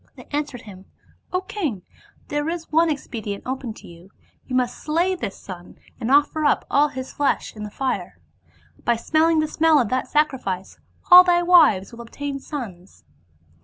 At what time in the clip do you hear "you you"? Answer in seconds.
3.87-4.55